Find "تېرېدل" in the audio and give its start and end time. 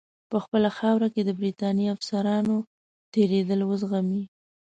3.13-3.59